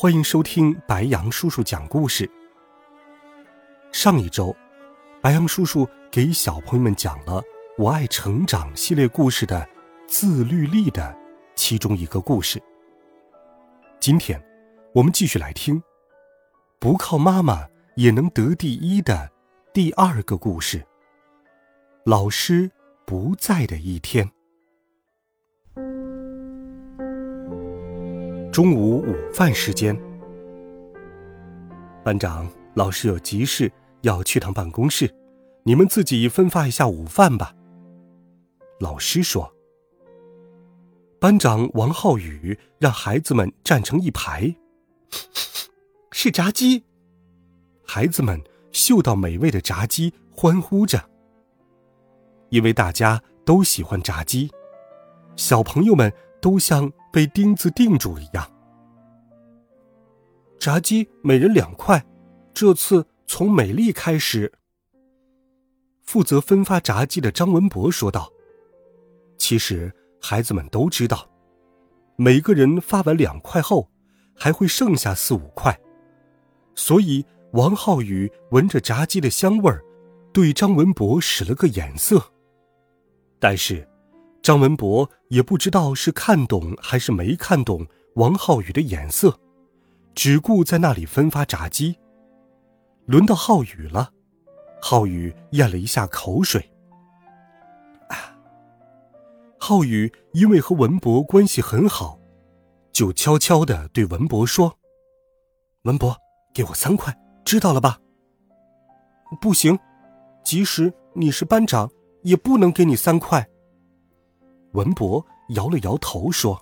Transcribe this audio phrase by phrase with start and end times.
[0.00, 2.26] 欢迎收听白羊叔叔讲故事。
[3.92, 4.56] 上一周，
[5.20, 7.42] 白羊叔叔给小朋友们讲了
[7.76, 9.68] 《我爱成长》系列故事的
[10.08, 11.14] 自律力的
[11.54, 12.58] 其中一个故事。
[14.00, 14.42] 今天，
[14.94, 15.82] 我们继续来听
[16.80, 19.30] “不靠妈妈也能得第一”的
[19.74, 20.82] 第二个故事。
[22.06, 22.70] 老师
[23.04, 24.26] 不在的一天。
[28.52, 29.96] 中午午饭时间，
[32.02, 35.08] 班长，老师有急事要去趟办公室，
[35.62, 37.54] 你们自己分发一下午饭吧。
[38.80, 39.54] 老师说。
[41.20, 44.56] 班长王浩宇让孩子们站成一排，
[46.10, 46.82] 是炸鸡。
[47.84, 51.08] 孩子们嗅到美味的炸鸡，欢呼着，
[52.48, 54.50] 因为大家都喜欢炸鸡，
[55.36, 56.92] 小朋友们都像。
[57.12, 58.50] 被钉子钉住一样。
[60.58, 62.04] 炸鸡每人两块，
[62.52, 64.52] 这次从美丽开始。
[66.02, 68.30] 负责分发炸鸡的张文博说道
[69.38, 71.30] ：“其实孩子们都知道，
[72.16, 73.88] 每个人发完两块后，
[74.36, 75.78] 还会剩下四五块。
[76.74, 79.82] 所以王浩宇闻着炸鸡的香味儿，
[80.32, 82.32] 对张文博使了个眼色。
[83.38, 83.86] 但是。”
[84.42, 89.38] 张文博也不知道是看懂还是没看懂王浩宇的眼色，
[90.14, 91.96] 只顾在那里分发炸鸡。
[93.04, 94.10] 轮到浩宇了，
[94.80, 96.70] 浩宇咽了一下口水。
[99.58, 102.18] 浩宇因为和文博关系很好，
[102.92, 104.78] 就悄悄的对文博说
[105.84, 106.16] ：“文博，
[106.54, 107.14] 给我三块，
[107.44, 107.98] 知道了吧
[109.38, 109.78] ？”“不行，
[110.42, 111.90] 即使你是班长，
[112.22, 113.46] 也不能给你三块。”
[114.72, 116.60] 文博摇了摇头说：“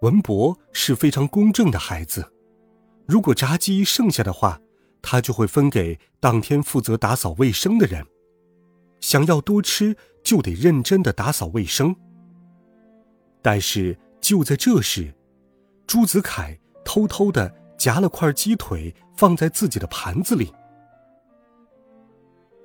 [0.00, 2.32] 文博是非常公正的孩子，
[3.06, 4.58] 如果炸鸡剩下的话，
[5.02, 8.06] 他就会分给当天负责打扫卫生的人。
[9.00, 11.94] 想要多吃，就得认真的打扫卫生。”
[13.42, 15.14] 但是就在这时，
[15.86, 20.52] 朱子凯偷偷的夹了块鸡腿放在自己的盘子里。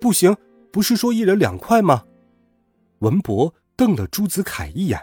[0.00, 0.36] 不行，
[0.72, 2.04] 不是说一人两块吗？
[3.06, 5.00] 文博瞪了朱子凯一眼。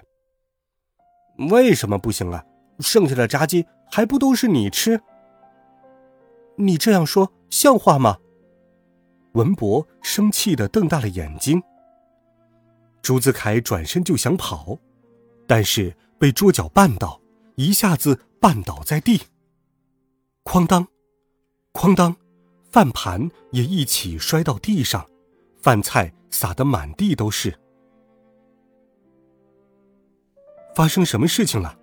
[1.50, 2.44] 为什么不行啊？
[2.80, 5.02] 剩下的炸鸡还不都是你吃？
[6.58, 8.18] 你这样说像话吗？
[9.36, 11.64] 文博生气的瞪大了眼睛。
[13.02, 14.78] 朱子凯转身就想跑，
[15.48, 17.22] 但是被桌角绊倒，
[17.56, 19.22] 一下子绊倒在地。
[20.44, 20.86] 哐当，
[21.72, 22.14] 哐当，
[22.70, 25.10] 饭盘也一起摔到地上，
[25.62, 27.58] 饭菜撒得满地都是。
[30.76, 31.78] 发生什么事情了？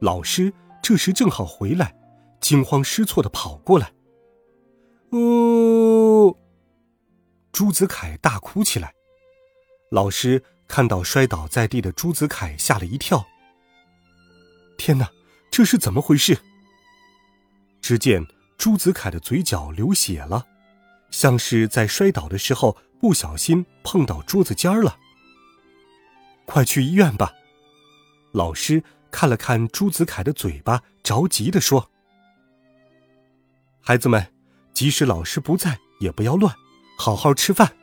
[0.00, 0.52] 老师
[0.82, 1.96] 这时正好回来，
[2.40, 3.92] 惊慌失措的跑过来。
[5.12, 6.36] 呜！
[7.52, 8.92] 朱子凯大哭起来。
[9.90, 13.24] 老师看到摔倒在地的朱子凯，吓了一跳。
[14.76, 15.08] 天哪，
[15.50, 16.36] 这是怎么回事？
[17.80, 18.26] 只见
[18.58, 20.44] 朱子凯的嘴角流血了，
[21.10, 24.98] 像是在摔倒的时候不小心碰到桌子尖儿了。
[26.46, 27.32] 快去医院吧。
[28.32, 31.90] 老师看了看朱子凯的嘴巴，着急的说
[33.80, 34.32] ：“孩子们，
[34.74, 36.54] 即使老师不在，也不要乱，
[36.98, 37.74] 好好吃饭。”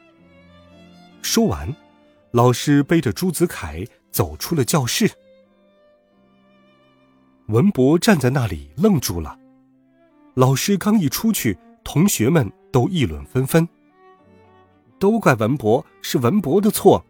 [1.24, 1.76] 说完，
[2.32, 5.10] 老师背着朱子凯走出了教室。
[7.48, 9.40] 文博站在那里愣住了。
[10.36, 13.68] 老师刚一出去，同学们都议论纷纷，
[15.00, 17.04] 都怪文博，是文博的错。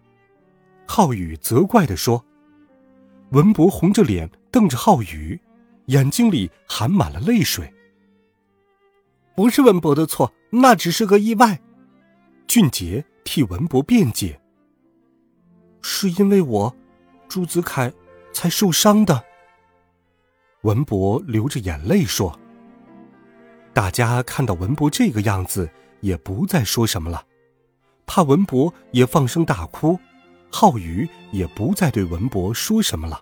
[0.88, 2.24] 浩宇责怪的说。
[3.33, 5.39] 文博红着脸瞪着浩宇，
[5.88, 7.74] 眼睛里含满了泪水。
[9.35, 11.59] 不是文博的错，那只是个意外。
[12.45, 14.39] 俊杰替文博辩解
[15.81, 16.75] ：“是因为我，
[17.27, 17.91] 朱子凯，
[18.31, 19.24] 才受伤的。”
[20.62, 22.39] 文博流着眼泪说
[23.74, 25.68] ：“大家看到文博这个样子，
[26.01, 27.25] 也不再说什么了，
[28.06, 30.00] 怕文博也放声大哭。”
[30.53, 33.19] 浩宇也不再对文博说什么了。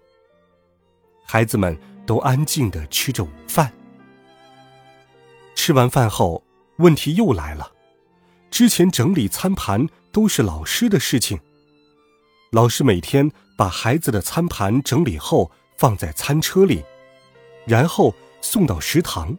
[1.25, 3.71] 孩子们都安静的吃着午饭。
[5.55, 6.43] 吃完饭后，
[6.79, 7.71] 问题又来了。
[8.49, 11.39] 之前整理餐盘都是老师的事情，
[12.51, 16.83] 老师每天把孩子的餐盘整理后放在餐车里，
[17.65, 19.37] 然后送到食堂。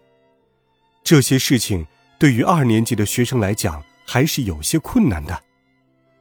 [1.04, 1.86] 这些事情
[2.18, 5.42] 对于二年级的学生来讲还是有些困难的，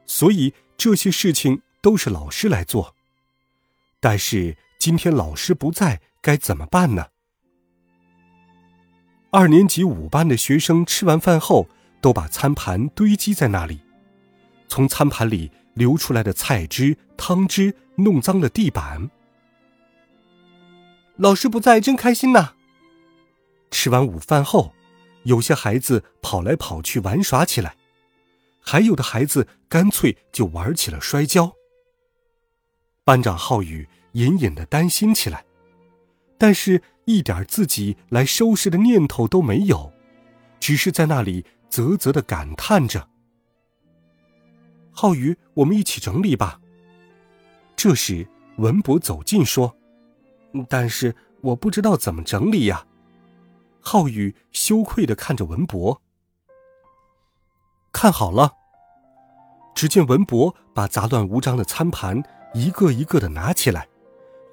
[0.04, 0.52] 所以
[0.82, 2.96] 这些事情都是老师来做。
[4.00, 7.06] 但是今天老师不在，该怎么办呢？
[9.30, 11.68] 二年级五班的学生吃完饭后，
[12.00, 13.78] 都把餐盘堆积在那里，
[14.66, 19.08] 从餐盘里流出来的菜汁、汤汁弄脏了地板。
[21.14, 22.54] 老师不在，真开心呐！
[23.70, 24.74] 吃完午饭后，
[25.22, 27.76] 有些孩子跑来跑去玩耍起来，
[28.62, 31.52] 还有的孩子干脆就玩起了摔跤。
[33.04, 35.44] 班长浩宇隐隐的担心起来，
[36.38, 36.82] 但是。
[37.04, 39.92] 一点自己来收拾的念头都没有，
[40.60, 43.08] 只是在那里啧啧的感叹着。
[44.92, 46.60] 浩宇，我们一起整理吧。
[47.74, 48.28] 这时，
[48.58, 49.76] 文博走近说
[50.70, 52.86] ：“但是我不知道怎么整理呀。”
[53.82, 56.00] 浩宇羞愧的看着文博。
[57.92, 58.54] 看好了，
[59.74, 62.22] 只见文博把杂乱无章的餐盘
[62.54, 63.86] 一个一个的拿起来。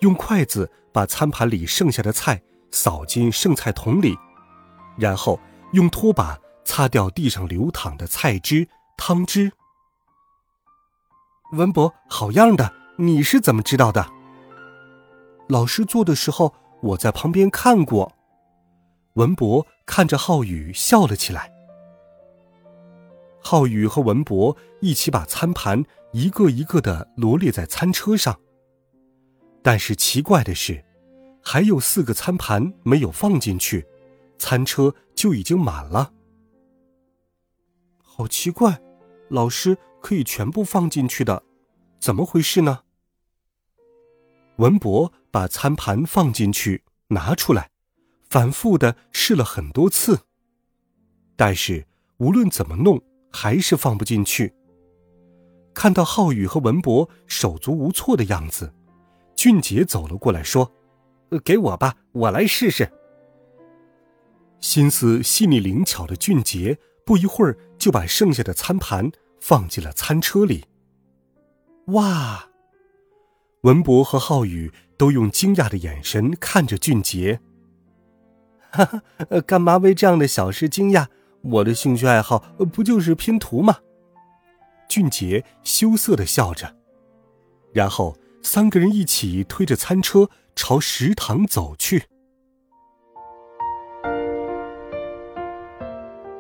[0.02, 2.42] 用筷子把餐盘里剩下的菜
[2.72, 4.16] 扫进剩菜桶里，
[4.98, 5.40] 然后
[5.74, 9.52] 用拖把擦掉地上流淌的菜汁、汤汁。
[11.54, 12.72] 文博，好样的！
[12.98, 14.08] 你是怎么知道的？
[15.48, 18.14] 老师做的时候，我在旁边看过。
[19.14, 21.52] 文博看着浩宇笑了起来。
[23.50, 28.40] 浩宇和文博一起把餐盘一个一个的罗列在餐车上。
[29.64, 30.86] 但是奇怪的是，
[31.42, 33.88] 还有四个餐盘没有放进去，
[34.38, 36.14] 餐车就已经满了。
[37.98, 38.80] 好奇怪，
[39.30, 41.42] 老师可以全部放进去的，
[42.00, 42.82] 怎么回事呢？
[44.58, 47.72] 文博把餐盘放进去，拿出来，
[48.30, 50.20] 反复的试了很多次，
[51.36, 51.88] 但是
[52.18, 54.54] 无论怎么弄，还是放不进去。
[55.74, 58.74] 看到浩宇和文博手足无措的样子。
[59.36, 60.70] 俊杰走了过来，说
[61.46, 62.92] ：“给我吧，我来试试。”
[64.60, 69.10] 心思细腻灵巧的俊杰，不一会儿就把剩下的餐盘
[69.40, 70.66] 放进了餐车里。
[71.88, 72.50] 哇！
[73.62, 77.40] 文博和浩宇都用惊讶的眼神看着俊杰。
[78.72, 79.02] 哈哈，
[79.48, 81.08] 干嘛为这样的小事惊讶？
[81.44, 82.40] 我的兴趣爱好
[82.74, 83.78] 不就是拼图吗？
[84.88, 86.76] 俊杰羞涩的笑着，
[87.74, 88.18] 然后。
[88.42, 92.06] 三个人一起推着餐车朝食堂走去。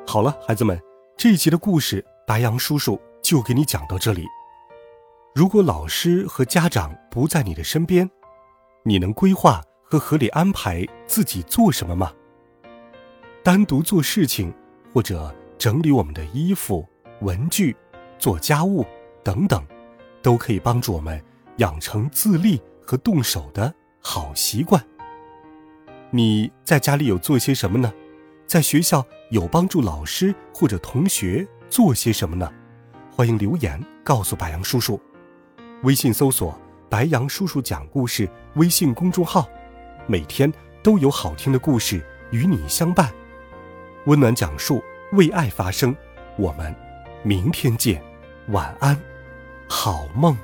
[0.07, 0.81] 好了，孩子们，
[1.17, 4.25] 这一集的故事白杨叔叔就给你讲到这里。
[5.35, 8.09] 如果老师和家长不在你的身边，
[8.83, 12.13] 你能规划和合理安排自己做什么吗？
[13.43, 14.53] 单独做事情，
[14.93, 16.87] 或者整理我们的衣服、
[17.21, 17.75] 文具、
[18.17, 18.85] 做家务
[19.23, 19.65] 等等，
[20.21, 21.21] 都可以帮助我们。
[21.57, 24.81] 养成自立和动手的好习惯。
[26.09, 27.91] 你在家里有做些什么呢？
[28.47, 32.49] 在学校有帮助老师或者同学做些什么呢？
[33.11, 34.97] 欢迎留言告诉白杨叔叔。
[35.83, 36.57] 微信搜索
[36.89, 39.45] “白杨叔叔讲故事”微信公众号，
[40.07, 40.49] 每天
[40.81, 43.13] 都有好听的故事与你相伴。
[44.05, 45.95] 温暖讲述，为爱发声。
[46.37, 46.75] 我们
[47.23, 48.01] 明天见，
[48.47, 48.97] 晚安，
[49.67, 50.37] 好梦。